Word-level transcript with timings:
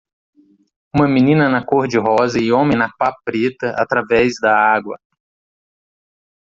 Uma 0.95 1.07
menina 1.07 1.47
na 1.47 1.63
cor-de-rosa 1.63 2.39
e 2.41 2.51
homem 2.51 2.75
na 2.75 2.89
pá 2.91 3.15
preta 3.23 3.75
através 3.77 4.33
da 4.41 4.51
água. 4.57 4.97